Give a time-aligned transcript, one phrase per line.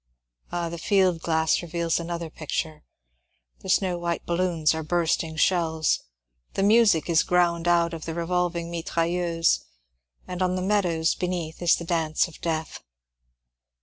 [0.51, 2.83] Ah, the field glass reveals another picture:
[3.59, 6.01] the snow white balloons are bursting shells;
[6.55, 9.63] the music is ground out of the revolving mitrailleuse;
[10.27, 12.79] and on the meadows beneath is the dance of Death.